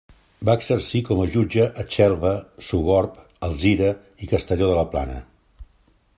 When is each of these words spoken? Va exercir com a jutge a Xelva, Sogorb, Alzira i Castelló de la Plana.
Va 0.47 0.53
exercir 0.59 1.01
com 1.09 1.21
a 1.23 1.27
jutge 1.35 1.67
a 1.83 1.85
Xelva, 1.97 2.33
Sogorb, 2.69 3.21
Alzira 3.49 3.93
i 4.25 4.33
Castelló 4.35 4.73
de 4.73 4.81
la 4.81 4.89
Plana. 4.97 5.23